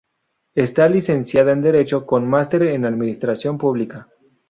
[0.55, 4.07] Está licenciada en Derecho, con máster en Administración pública.